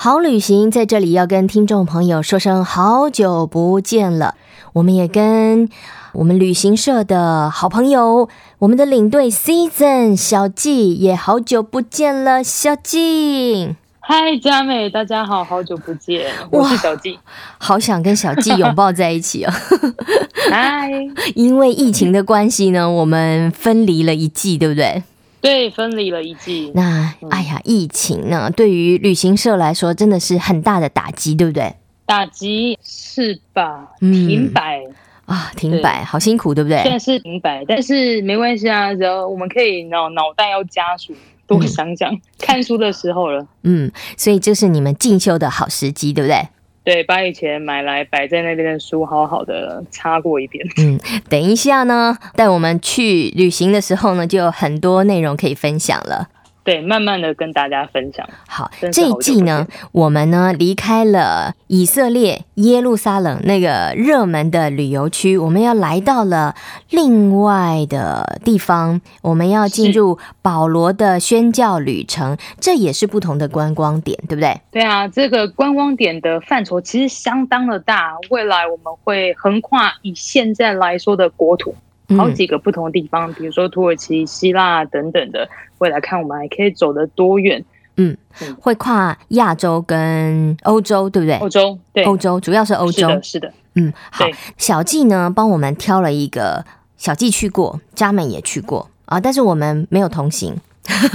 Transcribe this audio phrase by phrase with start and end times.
[0.00, 4.36] 好旅行在这里要跟听众朋友说声好久不见了，
[4.74, 5.68] 我们也跟
[6.12, 8.28] 我们旅行社的好朋友，
[8.60, 13.74] 我们的领队 Season 小季也好久不见了，小季。
[13.98, 17.18] 嗨，佳美，大家好，好久不见，我是小季，
[17.58, 19.52] 好想跟小季拥抱在一起哦。
[20.48, 20.88] 嗨，
[21.34, 25.02] 因为疫情的关系呢，我们分离了一季，对不对？
[25.40, 26.72] 对，分离了一季。
[26.74, 31.74] 那哎呀，疫情呢，对于旅行社来说真的是很大的打击，对不对？
[32.04, 33.88] 打击是吧？
[34.00, 34.78] 停摆、
[35.26, 36.80] 嗯、啊，停摆，好辛苦，对不对？
[36.82, 41.14] 虽然是停摆，但是没关系啊，只要我们可以脑脑袋要加速，
[41.46, 43.46] 多想想、嗯、看书的时候了。
[43.62, 46.48] 嗯，所以这是你们进修的好时机，对不对？
[46.88, 50.66] 对，把以前买来摆在那边的书好好的擦过一遍。
[50.78, 50.98] 嗯，
[51.28, 56.30] 等一下呢，带我们去旅行的时候呢，就有很多内容可以分享了。
[56.68, 58.28] 对，慢慢的跟大家分享。
[58.46, 66.54] 好，好这一季呢，我们呢离开了以色列耶路撒冷那个热门的旅游区，我们要来到了
[66.90, 74.60] 另外的地方，我们要进入保罗的宣教旅程，这也是不同的观光点，对不对？
[74.70, 81.74] 对啊，这个观光点的范畴其实相当的大，未来我们会横跨以现在来说的国土。
[82.16, 87.62] 好几个不同的地方，嗯、比如说土耳其、希腊等等的，未来看我们还可以走得多远？
[87.96, 88.16] 嗯，
[88.60, 91.36] 会跨亚洲跟欧洲，对不对？
[91.38, 93.52] 欧洲，对，欧洲主要是欧洲，是的，是的。
[93.74, 94.24] 嗯，好，
[94.56, 96.64] 小纪呢帮我们挑了一个，
[96.96, 100.56] 小纪去过，佳美也去过啊，但是我们没有同行，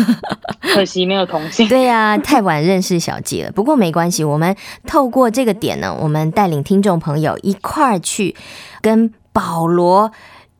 [0.73, 1.67] 可惜没有同行。
[1.69, 3.51] 对呀、啊，太晚认识小纪了。
[3.51, 8.35] 不过没关系，我们透过这个点呢，我们带领听众朋友一块儿去
[8.81, 10.11] 跟保罗。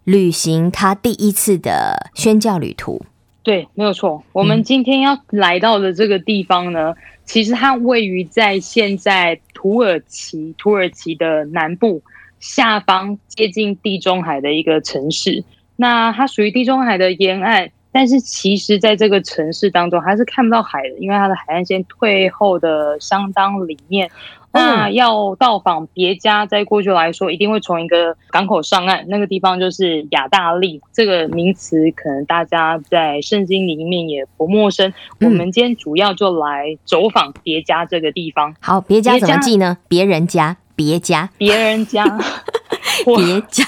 [0.04, 3.06] 旅行他第一次的宣教旅途，
[3.42, 4.24] 对，没有错。
[4.34, 12.02] 我们今天要来到的这个地方呢，嗯、其实它位于在现在土耳其，土耳其的南部
[12.40, 15.44] 下方，接近地中海的一个城市。
[15.76, 24.10] 那它属于地中海的沿岸，但是其实在这个城市当中还是看不到海的，因为它的海岸线退后的相当里面。
[24.56, 30.80] 那要到访别家，在过去来说，一定会从一个港口上岸，那个地方就是亚大利。
[30.92, 34.94] 这个名词可能大家在圣经里面也不陌生。
[35.20, 38.56] 嗯、我们今天主要就来走访别家这个地方。
[38.60, 39.80] 好，别家怎么记呢？
[39.88, 42.06] 别人家，别家，别人家，
[43.18, 43.66] 别家。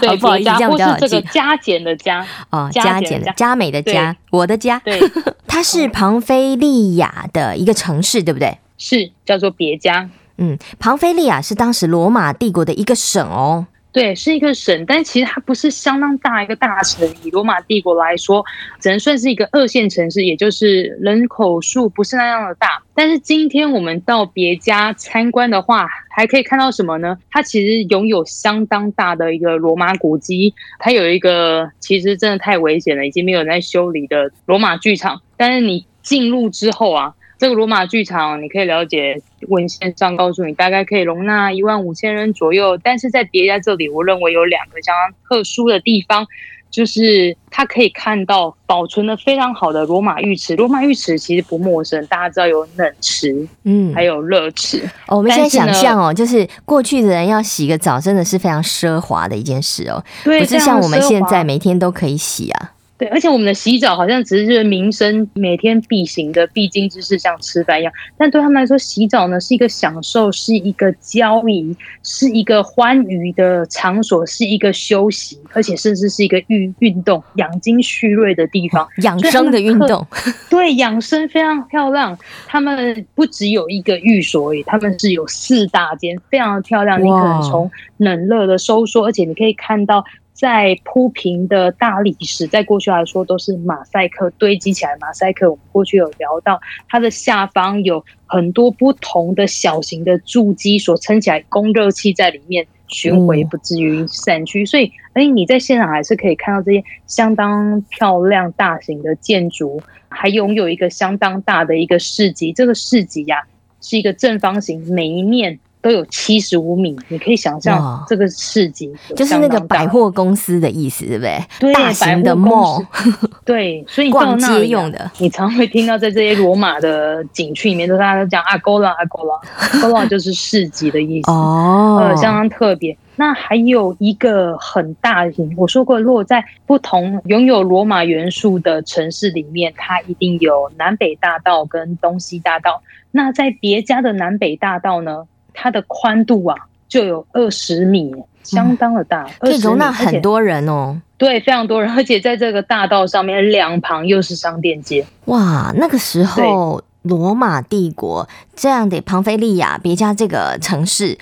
[0.00, 1.20] 对，不好意思，这样比较好记。
[1.32, 4.80] 加减的加哦，加减的加美的加，我的家。
[4.84, 5.00] 对，
[5.46, 8.58] 它是庞菲利亚的一个城市，对不对？
[8.76, 13.66] 是叫做别家，嗯，庞菲利亚是当时罗马帝国的一个省哦，
[13.98, 18.44] 对，是一个省，但其实它不是相当大一个大城，以罗马帝国来说，
[18.78, 22.80] 只能算是一个二线城市，也就是人口数不是那样的大。
[22.94, 27.18] 但是今天我们到别家参观的话，还可以看到什么呢？
[27.28, 35.20] 它其实拥有相当大的一个罗马古迹，它有一个其实真的太危险了，已经没有人在修理的罗马剧场。
[35.36, 37.12] 但是你进入之后啊。
[37.38, 42.76] 这个罗马剧场，你可以了解文献上告诉你，大概可以容纳一万五千人左右。
[42.76, 46.26] 但是在别家这里，我认为有两个相当特殊的地方，
[46.68, 50.56] 就是它可以看到保存的非常好的罗马浴池。
[50.56, 54.82] 罗马浴池其实不陌生，大家知道有冷池，嗯，还有热池。
[55.06, 62.72] 哦，我们现在想象哦，就是过去的人要洗个澡，真的是非常奢华的一件事哦，对，不是像我们现在每天都可以洗啊。
[62.98, 67.92] 对，而且我们的洗澡好像只是民生每天必行的必经之事，像吃饭一样。
[68.16, 80.04] 但对他们来说，洗澡呢是一个享受，是一个交易，是一个欢愉的场所，是一个休息，而且甚至是一个运运动、养精蓄锐的地方， 养生的运动。
[80.50, 82.18] 对，养生非常漂亮。
[82.48, 87.00] 他们不只有一个寓所而已，他们是有四大间，非常的漂亮。
[87.00, 90.04] 你可能从冷热的收缩，而且你可以看到。
[90.38, 94.96] 在铺平的大理石，在过去来说都是马赛克堆积起来。
[95.00, 104.64] 马赛克我们过去有聊到，它的下方有很多不同的小型的筑基所撑起来，供热器在里面巡回，不至于散去。
[104.64, 112.52] 所以，哎，你在现场还是可以看到这些相当漂亮大型的建筑，还拥有一个相当大的一个市集。
[112.52, 113.42] 这个市集呀，
[113.80, 115.58] 是一个正方形，每一面。
[115.80, 121.42] 都有七十五米，你可以想象这个市集就是那个百货公司的意思，对不对？
[121.60, 122.84] 对，大型的 mall，
[123.44, 125.10] 对，所以逛街用的。
[125.18, 129.34] 你常会听到在这些罗马的景区里面，都大家都讲阿勾拉，阿勾拉，
[129.72, 132.96] 阿勾拉就是市集的意思哦，呃，相当特别。
[133.16, 142.80] 那还有一个很大型，我说过，落在不同拥有罗马元素的城市里面，它一定有南北大道跟东西大道。
[143.10, 146.56] 那在别家的南北大道呢，它的宽度啊
[146.88, 151.00] 就有二十米，相当的大，可以容纳很多人哦。
[151.16, 155.04] 对，非常多人，而且在这个大道上面两旁又是商店街。
[155.26, 161.18] 哇，那个时候罗马帝国这样的庞菲利亚别家这个城市。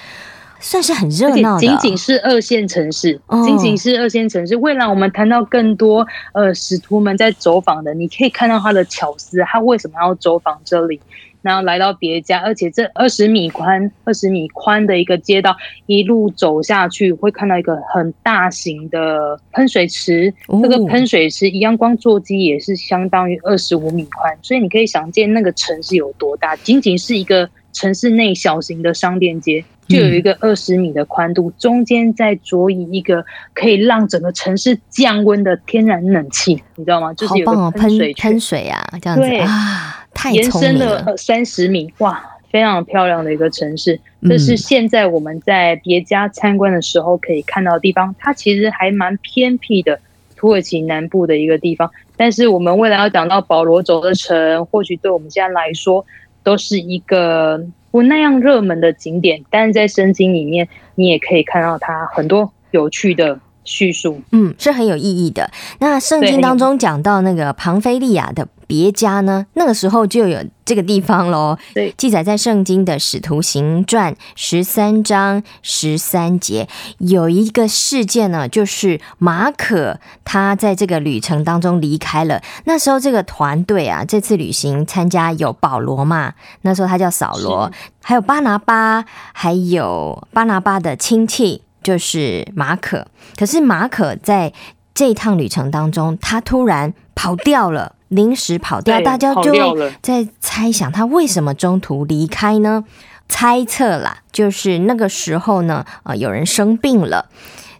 [0.58, 4.56] 算是很热闹的，仅仅是二线城市，仅仅是二线城市。
[4.56, 10.98] 未来我们谈到更多呃使徒们在走访的，你可以看到他的巧思，他为什么要走访这里，
[11.42, 15.56] 然后来到别家，而且这二十米宽、二十米宽的一个街道，
[15.86, 29.64] 一路走下去会看到一个很大型的喷水池，这个喷水池一样光座机也是相当于二十五米宽，所以你可以想见那个城市有多大，仅仅是一个城市内小型的商店街。
[29.88, 33.24] 就有一个二十米的宽度，中间再着以一个
[33.54, 37.14] 可以让整个城市降温的天然冷气，你知道吗？
[37.14, 39.38] 就是有个喷水喷水啊，这样子对。
[39.38, 42.20] 啊，太延伸了三十米，哇，
[42.50, 44.00] 非常漂亮的一个城市。
[44.22, 50.00] 这是现在我们在别家参观的时候可以看到的地方，它其实还蛮偏僻的，
[50.34, 51.90] 土耳其南部的一个地方。
[52.16, 56.04] 但是我们未来要讲到保罗走的城，或许对我们现在来说
[56.42, 57.64] 都是一个。
[57.92, 65.50] 不那样热门的景点，但是在圣经里面，你也可以看到它很多有趣的叙述，嗯，是很有意义的。
[65.80, 71.58] 那圣经当中讲到那个庞菲利亚的别家呢，那个时候就有这个地方喽。
[71.74, 76.68] 对，记载在圣经的《使徒行传》十三章十三节，
[76.98, 82.40] 有一个事件呢，就是马可他在这个旅程当中离开了。
[82.64, 87.70] 那时候这个团队啊，这次旅行参加有保罗嘛，那时候他叫扫罗，
[88.02, 93.06] 还有巴拿巴，还有巴拿巴的亲戚就是马可。
[93.36, 94.52] 可是马可在
[94.92, 97.92] 这一趟旅程当中，他突然跑掉了。
[98.08, 99.52] 临时跑掉，大家就
[100.00, 102.84] 在猜想他为什么中途离开呢？
[103.28, 107.28] 猜测啦，就是那个时候呢，呃，有人生病了，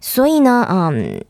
[0.00, 1.25] 所以呢，嗯，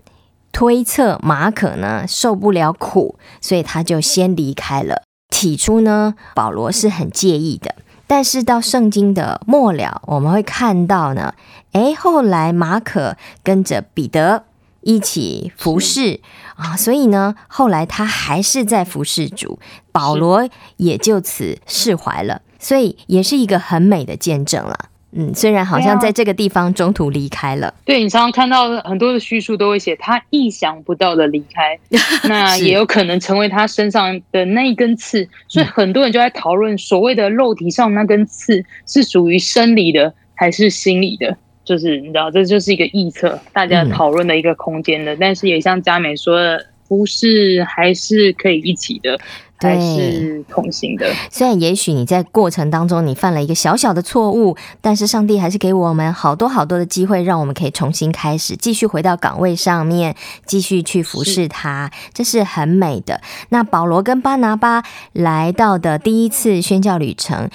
[0.51, 5.03] 推测马可呢受不了苦，所以他就先离开了。
[5.29, 7.75] 起初呢，保罗是很介意的，
[8.07, 11.35] 但是到圣经的末了，我们会看到呢，
[11.77, 14.45] 诶，后来马可跟着彼得
[14.81, 16.21] 一起服侍。
[16.57, 19.59] 啊，所以呢，后来他还是在服侍主，
[19.93, 24.89] 保罗也就此释怀了，所以也是一个很美的见证了。
[25.13, 31.79] 嗯，虽然好像在这个地方中途离开了，对，你常常看到很多的叙述都会写他意想不到的离开，
[32.29, 41.37] 那也有可能成为他身上的那一根刺，所以很多人就在讨论所谓的肉体上那根刺是属于生理的还是心理的。
[41.67, 45.13] 就是你知道，这就是一个臆测，大家讨论的一个空间的。
[45.15, 49.19] 嗯、但是也像佳美说的，不是还是可以一起的，
[49.59, 51.13] 对还是同行的。
[51.29, 60.15] 虽然也许你在过程当中你犯了一个小小的错误，但是上帝还是给我们好多好多的机会，让我们可以重新开始，继续回到岗位上面，
[60.47, 63.21] 继续去服侍他，是这是很美的。
[63.49, 67.51] 那保罗跟巴拿巴来到的第一次宣教旅程。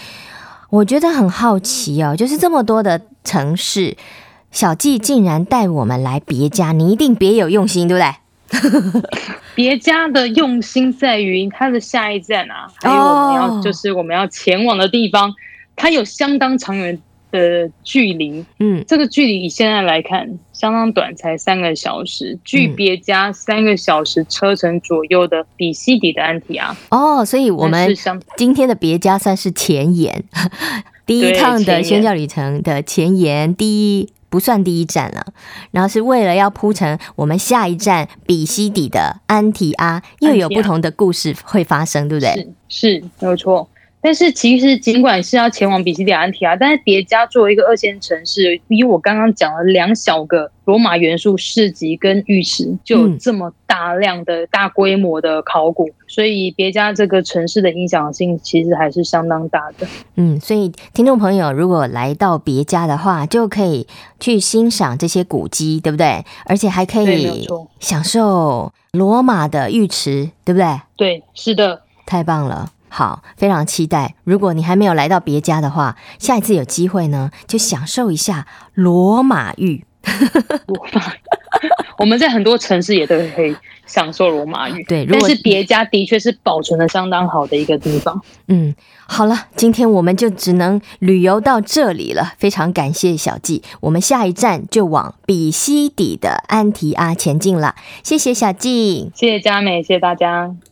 [0.70, 3.96] 我觉得很好奇哦，就是这么多的城市，
[4.52, 8.12] 小季竟然带我们来别家，你一定别有用心，对不对？
[9.56, 15.34] 别家的用心在于它的下一站啊，还有我们要就是我们要前往的地方，
[15.76, 17.00] 它有相当长远
[17.32, 22.38] 的距离，嗯，这个距离以现在来看相当短，才三个小时。
[22.44, 26.76] 距别家三个小时车程左右的比西底的安提阿。
[26.90, 27.96] 哦，所以我们
[28.36, 30.24] 今天的别家算是前言，
[31.12, 35.34] 第一趟的宣教旅程的前沿，第一不算第一站了。
[35.72, 42.48] 然后是为了要铺成我们下一站比西底的安提阿，又有不同的故事会发生，对不对？
[42.70, 43.68] 是，是没有错。
[44.02, 59.88] 但是其实，尽管是要前往比西底安提亚，但是别家作为一个二线城市，以我刚刚讲了两小个罗马元素市集跟浴池，就有这么大量的大规模的考古，嗯、所以别家这个城市的影响性其实还是相当大的。
[60.16, 63.86] 嗯，所以听众朋友如果来到别家的话，就可以
[64.20, 66.26] 去欣赏这些古迹，对不对？
[66.46, 67.48] 而且还可以
[67.80, 70.82] 享受罗马的浴池，对不对？
[70.98, 72.72] 对，是的，太棒了。
[72.94, 74.16] 好，非常期待。
[74.26, 79.86] 如果你还没有来到别家的话，下一次有机会呢，就享受一下罗马浴。
[80.68, 81.20] 罗马语，
[82.00, 83.56] 我们在很多城市也都可以
[83.86, 84.84] 享受罗马浴。
[84.84, 88.20] 对，但是别家的确是保存的相当好的一个地方。
[88.48, 88.76] 嗯，
[89.08, 92.34] 好了，今天我们就只能旅游到这里了。
[92.38, 97.76] 非常感谢小纪，我们下一站就往比西底的安提阿前进了。
[98.04, 100.54] 谢谢小纪，谢谢佳美，谢谢大家。